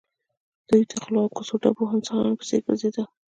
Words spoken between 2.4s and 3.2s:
څېر ګرځېدل